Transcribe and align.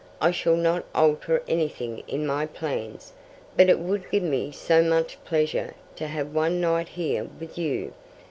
I 0.19 0.31
shall 0.31 0.55
not 0.55 0.83
alter 0.95 1.43
anything 1.47 1.99
in 2.07 2.25
my 2.25 2.47
plans. 2.47 3.13
But 3.55 3.69
it 3.69 3.77
would 3.77 4.09
give 4.09 4.23
me 4.23 4.51
so 4.51 4.81
much 4.81 5.23
pleasure 5.25 5.75
to 5.95 6.07
have 6.07 6.33
one 6.33 6.59
night 6.59 6.89
here 6.89 7.27
with 7.39 7.55
you. 7.55 7.93